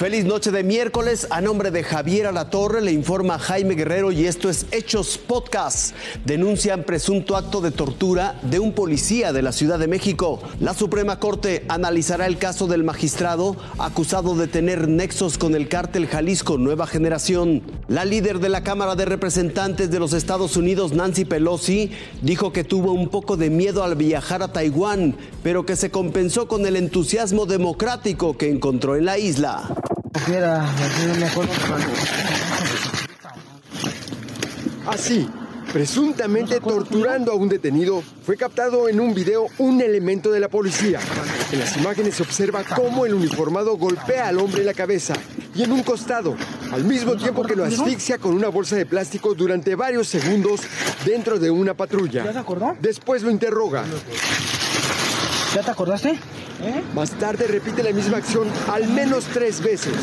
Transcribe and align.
Feliz 0.00 0.24
noche 0.24 0.50
de 0.50 0.64
miércoles. 0.64 1.26
A 1.28 1.42
nombre 1.42 1.70
de 1.70 1.82
Javier 1.82 2.26
Alatorre 2.26 2.80
le 2.80 2.90
informa 2.90 3.38
Jaime 3.38 3.74
Guerrero 3.74 4.12
y 4.12 4.24
esto 4.24 4.48
es 4.48 4.64
Hechos 4.70 5.18
Podcast. 5.18 5.94
Denuncian 6.24 6.84
presunto 6.84 7.36
acto 7.36 7.60
de 7.60 7.70
tortura 7.70 8.40
de 8.40 8.60
un 8.60 8.72
policía 8.72 9.34
de 9.34 9.42
la 9.42 9.52
Ciudad 9.52 9.78
de 9.78 9.88
México. 9.88 10.40
La 10.58 10.72
Suprema 10.72 11.18
Corte 11.18 11.66
analizará 11.68 12.24
el 12.24 12.38
caso 12.38 12.66
del 12.66 12.82
magistrado 12.82 13.56
acusado 13.78 14.34
de 14.36 14.46
tener 14.46 14.88
nexos 14.88 15.36
con 15.36 15.54
el 15.54 15.68
cártel 15.68 16.06
Jalisco 16.06 16.56
Nueva 16.56 16.86
Generación. 16.86 17.60
La 17.86 18.06
líder 18.06 18.38
de 18.38 18.48
la 18.48 18.62
Cámara 18.62 18.94
de 18.94 19.04
Representantes 19.04 19.90
de 19.90 20.00
los 20.00 20.14
Estados 20.14 20.56
Unidos, 20.56 20.94
Nancy 20.94 21.26
Pelosi, 21.26 21.90
dijo 22.22 22.54
que 22.54 22.64
tuvo 22.64 22.92
un 22.92 23.10
poco 23.10 23.36
de 23.36 23.50
miedo 23.50 23.84
al 23.84 23.96
viajar 23.96 24.42
a 24.42 24.50
Taiwán, 24.50 25.14
pero 25.42 25.66
que 25.66 25.76
se 25.76 25.90
compensó 25.90 26.48
con 26.48 26.64
el 26.64 26.76
entusiasmo 26.76 27.44
democrático 27.44 28.38
que 28.38 28.48
encontró 28.48 28.96
en 28.96 29.04
la 29.04 29.18
isla. 29.18 29.74
Así, 34.86 35.28
presuntamente 35.72 36.58
torturando 36.60 37.30
a 37.30 37.36
un 37.36 37.48
detenido, 37.48 38.02
fue 38.24 38.36
captado 38.36 38.88
en 38.88 38.98
un 38.98 39.14
video 39.14 39.46
un 39.58 39.80
elemento 39.80 40.30
de 40.30 40.40
la 40.40 40.48
policía. 40.48 40.98
En 41.52 41.60
las 41.60 41.76
imágenes 41.76 42.16
se 42.16 42.22
observa 42.22 42.64
cómo 42.64 43.06
el 43.06 43.14
uniformado 43.14 43.76
golpea 43.76 44.28
al 44.28 44.38
hombre 44.38 44.60
en 44.62 44.66
la 44.66 44.74
cabeza 44.74 45.14
y 45.54 45.62
en 45.62 45.72
un 45.72 45.82
costado, 45.82 46.36
al 46.72 46.84
mismo 46.84 47.16
tiempo 47.16 47.42
que 47.42 47.54
lo 47.54 47.64
asfixia 47.64 48.18
con 48.18 48.34
una 48.34 48.48
bolsa 48.48 48.76
de 48.76 48.86
plástico 48.86 49.34
durante 49.34 49.74
varios 49.74 50.08
segundos 50.08 50.62
dentro 51.04 51.38
de 51.38 51.50
una 51.50 51.74
patrulla. 51.74 52.24
Después 52.80 53.22
lo 53.22 53.30
interroga. 53.30 53.84
¿Ya 55.54 55.62
te 55.62 55.70
acordaste? 55.70 56.10
¿Eh? 56.10 56.82
Más 56.94 57.10
tarde 57.18 57.46
repite 57.46 57.82
la 57.82 57.92
misma 57.92 58.18
acción 58.18 58.48
al 58.68 58.88
menos 58.88 59.24
tres 59.24 59.60
veces. 59.60 59.94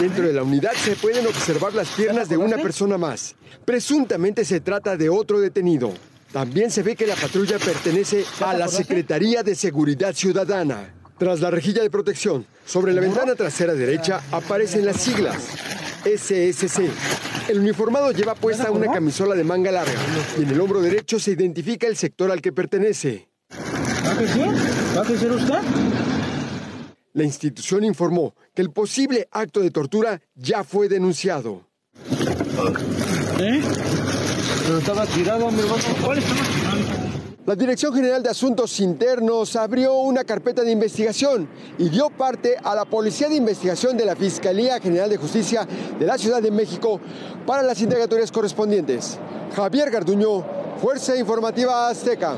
Dentro 0.00 0.26
de 0.26 0.32
la 0.32 0.42
unidad 0.42 0.72
se 0.72 0.96
pueden 0.96 1.26
observar 1.26 1.72
las 1.74 1.88
piernas 1.88 2.28
de 2.28 2.36
una 2.36 2.56
persona 2.56 2.98
más. 2.98 3.34
Presuntamente 3.64 4.44
se 4.44 4.60
trata 4.60 4.96
de 4.96 5.08
otro 5.08 5.40
detenido. 5.40 5.92
También 6.32 6.70
se 6.70 6.82
ve 6.82 6.94
que 6.94 7.06
la 7.06 7.16
patrulla 7.16 7.58
pertenece 7.58 8.24
a 8.40 8.52
la 8.52 8.68
Secretaría 8.68 9.42
de 9.42 9.54
Seguridad 9.54 10.14
Ciudadana. 10.14 10.94
Tras 11.16 11.40
la 11.40 11.50
rejilla 11.50 11.82
de 11.82 11.90
protección, 11.90 12.46
sobre 12.66 12.92
la 12.92 13.00
ventana 13.00 13.34
trasera 13.34 13.74
derecha 13.74 14.20
aparecen 14.30 14.84
las 14.84 15.00
siglas 15.00 15.48
SSC. 16.04 16.90
El 17.48 17.60
uniformado 17.60 18.12
lleva 18.12 18.34
puesta 18.34 18.70
una 18.70 18.92
camisola 18.92 19.34
de 19.34 19.42
manga 19.42 19.72
larga 19.72 19.92
y 20.38 20.42
en 20.42 20.50
el 20.50 20.60
hombro 20.60 20.80
derecho 20.80 21.18
se 21.18 21.32
identifica 21.32 21.86
el 21.86 21.96
sector 21.96 22.30
al 22.30 22.42
que 22.42 22.52
pertenece. 22.52 23.27
¿Va 24.18 25.04
ser 25.04 25.30
usted? 25.30 25.54
La 27.12 27.22
institución 27.22 27.84
informó 27.84 28.34
que 28.52 28.62
el 28.62 28.72
posible 28.72 29.28
acto 29.30 29.60
de 29.60 29.70
tortura 29.70 30.20
ya 30.34 30.64
fue 30.64 30.88
denunciado. 30.88 31.62
¿Eh? 33.38 33.62
Pero 34.66 34.78
estaba 34.78 35.06
tirado, 35.06 35.48
mi 35.52 35.60
hermano. 35.60 35.82
¿Cuál 36.04 36.18
estaba 36.18 36.40
tirado? 36.40 37.08
La 37.46 37.54
Dirección 37.54 37.94
General 37.94 38.20
de 38.20 38.30
Asuntos 38.30 38.80
Internos 38.80 39.54
abrió 39.54 39.94
una 40.00 40.24
carpeta 40.24 40.62
de 40.62 40.72
investigación 40.72 41.48
y 41.78 41.88
dio 41.88 42.10
parte 42.10 42.56
a 42.62 42.74
la 42.74 42.84
Policía 42.86 43.28
de 43.28 43.36
Investigación 43.36 43.96
de 43.96 44.04
la 44.04 44.16
Fiscalía 44.16 44.80
General 44.80 45.08
de 45.08 45.16
Justicia 45.16 45.66
de 45.98 46.06
la 46.06 46.18
Ciudad 46.18 46.42
de 46.42 46.50
México 46.50 47.00
para 47.46 47.62
las 47.62 47.80
indagatorias 47.80 48.32
correspondientes. 48.32 49.16
Javier 49.54 49.90
Garduño, 49.90 50.44
Fuerza 50.80 51.16
Informativa 51.16 51.88
Azteca 51.88 52.36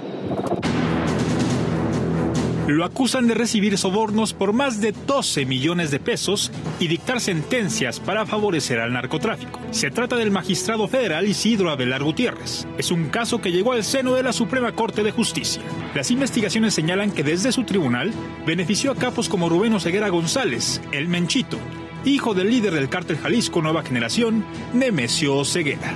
lo 2.66 2.84
acusan 2.84 3.26
de 3.26 3.34
recibir 3.34 3.76
sobornos 3.78 4.32
por 4.32 4.52
más 4.52 4.80
de 4.80 4.92
12 4.92 5.44
millones 5.46 5.90
de 5.90 6.00
pesos 6.00 6.52
y 6.78 6.88
dictar 6.88 7.20
sentencias 7.20 8.00
para 8.00 8.26
favorecer 8.26 8.80
al 8.80 8.92
narcotráfico. 8.92 9.60
Se 9.70 9.90
trata 9.90 10.16
del 10.16 10.30
magistrado 10.30 10.86
federal 10.88 11.26
Isidro 11.26 11.70
Abelar 11.70 12.02
Gutiérrez. 12.02 12.66
Es 12.78 12.90
un 12.90 13.08
caso 13.08 13.40
que 13.40 13.52
llegó 13.52 13.72
al 13.72 13.84
seno 13.84 14.14
de 14.14 14.22
la 14.22 14.32
Suprema 14.32 14.72
Corte 14.72 15.02
de 15.02 15.12
Justicia. 15.12 15.62
Las 15.94 16.10
investigaciones 16.10 16.74
señalan 16.74 17.10
que 17.10 17.24
desde 17.24 17.52
su 17.52 17.64
tribunal 17.64 18.12
benefició 18.46 18.92
a 18.92 18.96
capos 18.96 19.28
como 19.28 19.48
Rubén 19.48 19.74
Oseguera 19.74 20.08
González, 20.08 20.80
el 20.92 21.08
Menchito, 21.08 21.58
hijo 22.04 22.34
del 22.34 22.50
líder 22.50 22.72
del 22.74 22.88
cártel 22.88 23.18
Jalisco 23.18 23.62
Nueva 23.62 23.82
Generación, 23.82 24.44
Nemesio 24.72 25.36
Oseguera. 25.36 25.94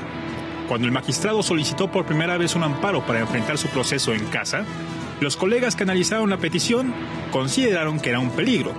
Cuando 0.68 0.86
el 0.86 0.92
magistrado 0.92 1.42
solicitó 1.42 1.90
por 1.90 2.06
primera 2.06 2.38
vez 2.38 2.54
un 2.54 2.62
amparo 2.62 3.04
para 3.04 3.20
enfrentar 3.20 3.58
su 3.58 3.68
proceso 3.68 4.14
en 4.14 4.24
casa, 4.26 4.64
los 5.20 5.36
colegas 5.36 5.76
que 5.76 5.84
analizaron 5.84 6.30
la 6.30 6.38
petición 6.38 6.92
consideraron 7.30 8.00
que 8.00 8.10
era 8.10 8.20
un 8.20 8.30
peligro, 8.30 8.72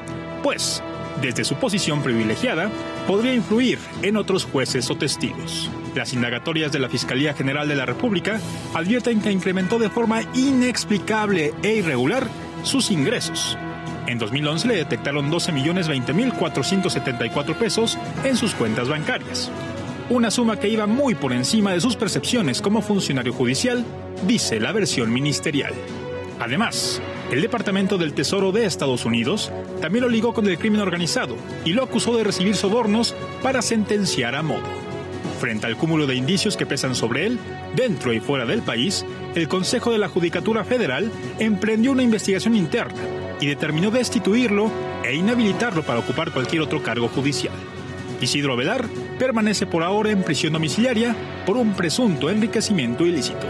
pues, 0.44 0.84
desde 1.22 1.44
su 1.44 1.56
posición 1.56 2.02
privilegiada, 2.04 2.70
podría 3.08 3.34
influir 3.34 3.80
en 4.02 4.18
otros 4.18 4.44
jueces 4.46 4.90
o 4.90 4.98
testigos. 4.98 5.70
Las 5.96 6.14
indagatorias 6.14 6.72
de 6.72 6.80
la 6.80 6.90
Fiscalía 6.90 7.34
General 7.34 7.68
de 7.68 7.76
la 7.76 7.86
República 7.86 8.40
advierten 8.74 9.22
que 9.22 9.32
incrementó 9.32 9.78
de 9.80 9.90
forma 9.90 10.22
inexplicable 10.34 11.54
e 11.64 11.76
irregular 11.76 12.28
sus 12.64 12.92
ingresos. 12.92 13.58
En 14.08 14.20
2011 14.20 14.68
le 14.68 14.76
detectaron 14.76 15.32
12.020.474 15.32 17.56
pesos 17.56 17.98
en 18.24 18.38
sus 18.38 18.54
cuentas 18.54 18.88
bancarias. 18.90 19.50
Una 20.10 20.30
suma 20.30 20.60
que 20.60 20.70
iba 20.70 20.86
muy 20.86 21.16
por 21.16 21.34
encima 21.34 21.72
de 21.72 21.82
sus 21.82 21.96
percepciones 21.96 22.62
como 22.62 22.84
funcionario 22.84 23.34
judicial, 23.34 23.84
dice 24.28 24.60
la 24.60 24.72
versión 24.72 25.12
ministerial. 25.12 25.74
Además, 26.40 27.02
el 27.32 27.42
Departamento 27.42 27.98
del 27.98 28.14
Tesoro 28.14 28.52
de 28.52 28.66
Estados 28.66 29.06
Unidos 29.06 29.52
también 29.82 30.04
lo 30.04 30.10
ligó 30.10 30.34
con 30.34 30.48
el 30.48 30.58
crimen 30.58 30.82
organizado 30.82 31.38
y 31.64 31.74
lo 31.74 31.84
acusó 31.84 32.16
de 32.16 32.24
recibir 32.24 32.56
sobornos 32.56 33.16
para 33.42 33.62
sentenciar 33.62 34.36
a 34.36 34.44
modo. 34.44 34.86
Frente 35.40 35.68
al 35.68 35.78
cúmulo 35.78 36.08
de 36.08 36.16
indicios 36.16 36.58
que 36.58 36.66
pesan 36.66 36.96
sobre 36.96 37.26
él, 37.26 37.40
dentro 37.76 38.14
y 38.14 38.20
fuera 38.20 38.46
del 38.46 38.62
país, 38.62 39.06
el 39.36 39.48
Consejo 39.48 39.92
de 39.92 39.98
la 39.98 40.10
Judicatura 40.10 40.64
Federal 40.64 41.12
emprendió 41.40 41.92
una 41.92 42.04
investigación 42.04 42.56
interna 42.56 43.02
y 43.40 43.48
determinó 43.48 43.92
destituirlo 43.92 44.72
e 45.04 45.16
inhabilitarlo 45.16 45.84
para 45.84 46.00
ocupar 46.00 46.32
cualquier 46.32 46.62
otro 46.62 46.82
cargo 46.82 47.08
judicial. 47.10 47.54
Isidro 48.22 48.56
Velar 48.56 48.86
permanece 49.20 49.66
por 49.66 49.84
ahora 49.84 50.12
en 50.12 50.24
prisión 50.24 50.54
domiciliaria 50.54 51.16
por 51.46 51.58
un 51.58 51.74
presunto 51.74 52.30
enriquecimiento 52.30 53.06
ilícito. 53.06 53.46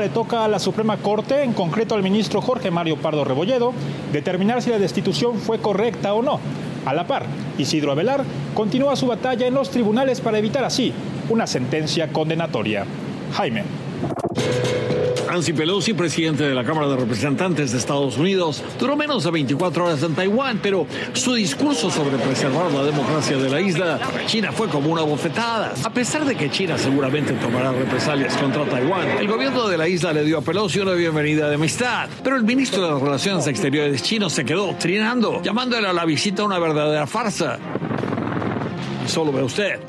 Le 0.00 0.08
toca 0.08 0.46
a 0.46 0.48
la 0.48 0.58
Suprema 0.58 0.96
Corte, 0.96 1.42
en 1.42 1.52
concreto 1.52 1.94
al 1.94 2.02
ministro 2.02 2.40
Jorge 2.40 2.70
Mario 2.70 2.96
Pardo 2.96 3.22
Rebolledo, 3.22 3.74
determinar 4.14 4.62
si 4.62 4.70
la 4.70 4.78
destitución 4.78 5.36
fue 5.36 5.58
correcta 5.58 6.14
o 6.14 6.22
no. 6.22 6.40
A 6.86 6.94
la 6.94 7.06
par, 7.06 7.26
Isidro 7.58 7.92
Avelar 7.92 8.24
continúa 8.54 8.96
su 8.96 9.06
batalla 9.06 9.46
en 9.46 9.52
los 9.52 9.68
tribunales 9.68 10.22
para 10.22 10.38
evitar 10.38 10.64
así 10.64 10.94
una 11.28 11.46
sentencia 11.46 12.10
condenatoria. 12.14 12.86
Jaime. 13.34 13.64
Nancy 15.40 15.54
Pelosi, 15.54 15.94
presidente 15.94 16.44
de 16.44 16.54
la 16.54 16.62
Cámara 16.62 16.86
de 16.86 16.96
Representantes 16.96 17.72
de 17.72 17.78
Estados 17.78 18.18
Unidos, 18.18 18.62
duró 18.78 18.94
menos 18.94 19.24
de 19.24 19.30
24 19.30 19.86
horas 19.86 20.02
en 20.02 20.14
Taiwán, 20.14 20.60
pero 20.62 20.86
su 21.14 21.32
discurso 21.32 21.90
sobre 21.90 22.18
preservar 22.18 22.70
la 22.70 22.82
democracia 22.82 23.38
de 23.38 23.48
la 23.48 23.58
isla, 23.58 23.98
China 24.26 24.52
fue 24.52 24.68
como 24.68 24.90
una 24.90 25.00
bofetada. 25.00 25.72
A 25.82 25.88
pesar 25.94 26.26
de 26.26 26.36
que 26.36 26.50
China 26.50 26.76
seguramente 26.76 27.32
tomará 27.32 27.72
represalias 27.72 28.36
contra 28.36 28.66
Taiwán, 28.66 29.08
el 29.18 29.28
gobierno 29.28 29.66
de 29.66 29.78
la 29.78 29.88
isla 29.88 30.12
le 30.12 30.24
dio 30.24 30.36
a 30.36 30.42
Pelosi 30.42 30.80
una 30.80 30.92
bienvenida 30.92 31.48
de 31.48 31.54
amistad, 31.54 32.10
pero 32.22 32.36
el 32.36 32.42
ministro 32.42 32.84
de 32.84 32.90
las 32.90 33.00
Relaciones 33.00 33.46
Exteriores 33.46 34.02
chino 34.02 34.28
se 34.28 34.44
quedó 34.44 34.74
trinando, 34.78 35.40
llamándole 35.42 35.88
a 35.88 35.94
la 35.94 36.04
visita 36.04 36.44
una 36.44 36.58
verdadera 36.58 37.06
farsa. 37.06 37.58
Solo 39.06 39.32
ve 39.32 39.42
usted 39.42 39.80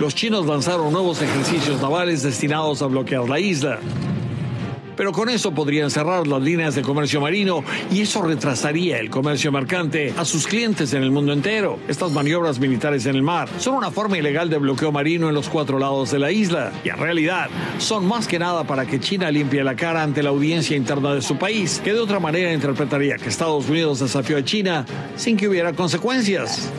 los 0.00 0.14
chinos 0.14 0.46
lanzaron 0.46 0.92
nuevos 0.92 1.20
ejercicios 1.22 1.80
navales 1.80 2.22
destinados 2.22 2.82
a 2.82 2.86
bloquear 2.86 3.28
la 3.28 3.40
isla. 3.40 3.80
Pero 4.98 5.12
con 5.12 5.28
eso 5.28 5.52
podrían 5.52 5.92
cerrar 5.92 6.26
las 6.26 6.42
líneas 6.42 6.74
de 6.74 6.82
comercio 6.82 7.20
marino 7.20 7.62
y 7.92 8.00
eso 8.00 8.20
retrasaría 8.20 8.98
el 8.98 9.10
comercio 9.10 9.52
mercante 9.52 10.12
a 10.16 10.24
sus 10.24 10.48
clientes 10.48 10.92
en 10.92 11.04
el 11.04 11.12
mundo 11.12 11.32
entero. 11.32 11.78
Estas 11.86 12.10
maniobras 12.10 12.58
militares 12.58 13.06
en 13.06 13.14
el 13.14 13.22
mar 13.22 13.48
son 13.58 13.74
una 13.74 13.92
forma 13.92 14.18
ilegal 14.18 14.50
de 14.50 14.58
bloqueo 14.58 14.90
marino 14.90 15.28
en 15.28 15.36
los 15.36 15.48
cuatro 15.48 15.78
lados 15.78 16.10
de 16.10 16.18
la 16.18 16.32
isla 16.32 16.72
y 16.82 16.88
en 16.88 16.98
realidad 16.98 17.48
son 17.78 18.06
más 18.06 18.26
que 18.26 18.40
nada 18.40 18.64
para 18.64 18.86
que 18.86 18.98
China 18.98 19.30
limpie 19.30 19.62
la 19.62 19.76
cara 19.76 20.02
ante 20.02 20.20
la 20.20 20.30
audiencia 20.30 20.76
interna 20.76 21.14
de 21.14 21.22
su 21.22 21.36
país, 21.36 21.80
que 21.82 21.92
de 21.92 22.00
otra 22.00 22.18
manera 22.18 22.52
interpretaría 22.52 23.18
que 23.18 23.28
Estados 23.28 23.68
Unidos 23.68 24.00
desafió 24.00 24.36
a 24.36 24.44
China 24.44 24.84
sin 25.14 25.36
que 25.36 25.46
hubiera 25.46 25.72
consecuencias. 25.74 26.72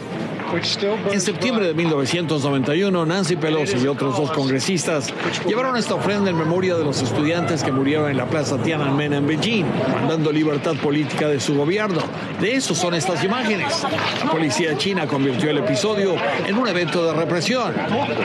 En 1.11 1.21
septiembre 1.21 1.67
de 1.67 1.73
1991, 1.73 3.05
Nancy 3.05 3.35
Pelosi 3.35 3.77
y 3.77 3.87
otros 3.87 4.17
dos 4.17 4.31
congresistas 4.31 5.13
llevaron 5.47 5.77
esta 5.77 5.93
ofrenda 5.93 6.29
en 6.31 6.37
memoria 6.37 6.75
de 6.75 6.83
los 6.83 7.01
estudiantes 7.01 7.63
que 7.63 7.71
murieron 7.71 8.09
en 8.09 8.17
la 8.17 8.25
plaza 8.25 8.57
Tiananmen 8.57 9.13
en 9.13 9.27
Beijing, 9.27 9.65
mandando 9.93 10.31
libertad 10.31 10.75
política 10.75 11.27
de 11.27 11.39
su 11.39 11.55
gobierno. 11.55 12.01
De 12.41 12.53
eso 12.53 12.73
son 12.73 12.95
estas 12.95 13.23
imágenes. 13.23 13.83
La 14.23 14.31
policía 14.31 14.75
china 14.77 15.07
convirtió 15.07 15.51
el 15.51 15.59
episodio 15.59 16.15
en 16.47 16.57
un 16.57 16.67
evento 16.67 17.05
de 17.05 17.13
represión. 17.13 17.73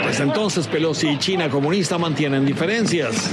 Desde 0.06 0.23
entonces, 0.23 0.67
Pelosi 0.67 1.09
y 1.09 1.19
China 1.19 1.50
comunista 1.50 1.99
mantienen 1.99 2.47
diferencias. 2.47 3.31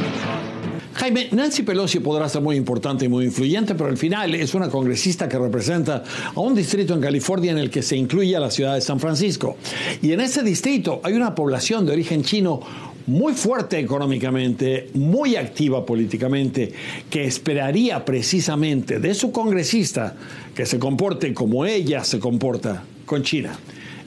Jaime, 0.94 1.30
Nancy 1.32 1.64
Pelosi 1.64 2.00
podrá 2.00 2.28
ser 2.28 2.42
muy 2.42 2.58
importante 2.58 3.06
y 3.06 3.08
muy 3.08 3.26
influyente, 3.26 3.76
pero 3.76 3.90
al 3.90 3.98
final 3.98 4.36
es 4.36 4.54
una 4.54 4.70
congresista 4.70 5.28
que 5.30 5.40
representa 5.40 6.04
a 6.36 6.40
un 6.40 6.54
distrito 6.54 6.94
en 6.94 7.02
California 7.02 7.52
en 7.52 7.58
el 7.58 7.70
que 7.70 7.82
se 7.82 7.96
incluye 7.96 8.36
a 8.36 8.40
la 8.40 8.52
ciudad 8.52 8.76
de 8.76 8.82
San 8.82 9.00
Francisco. 9.00 9.58
Y 10.02 10.12
en 10.12 10.20
ese 10.20 10.44
distrito 10.44 11.00
hay 11.04 11.14
una 11.14 11.34
población 11.34 11.86
de 11.86 11.94
origen 11.94 12.24
chino 12.24 12.60
muy 13.08 13.34
fuerte 13.34 13.80
económicamente, 13.80 14.90
muy 14.94 15.36
activa 15.36 15.86
políticamente, 15.86 16.72
que 17.10 17.26
esperaría 17.26 18.04
precisamente 18.06 19.00
de 19.00 19.14
su 19.14 19.32
congresista 19.32 20.16
que 20.54 20.66
se 20.66 20.78
comporte 20.78 21.34
como 21.34 21.66
ella 21.66 22.04
se 22.04 22.20
comporta 22.20 22.84
con 23.06 23.24
China. 23.24 23.58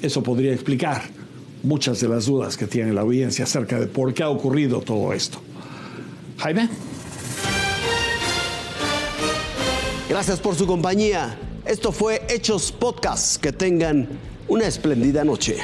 Eso 0.01 0.23
podría 0.23 0.53
explicar 0.53 1.03
muchas 1.63 2.01
de 2.01 2.09
las 2.09 2.27
dudas 2.27 2.57
que 2.57 2.67
tiene 2.67 2.93
la 2.93 3.01
audiencia 3.01 3.45
acerca 3.45 3.81
de 3.81 3.87
por 3.87 4.13
qué 4.13 4.23
ha 4.23 4.29
ocurrido 4.29 4.81
todo 4.81 5.13
esto. 5.13 5.41
Jaime. 6.39 6.69
Gracias 10.09 10.41
por 10.41 10.55
su 10.55 10.67
compañía. 10.67 11.39
Esto 11.65 11.93
fue 11.93 12.23
Hechos 12.29 12.71
Podcast. 12.73 13.41
Que 13.41 13.53
tengan 13.53 14.09
una 14.49 14.67
espléndida 14.67 15.25
noche. 15.25 15.57